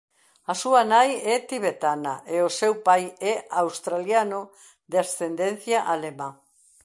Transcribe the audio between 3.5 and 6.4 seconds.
australiano de ascendencia alemá.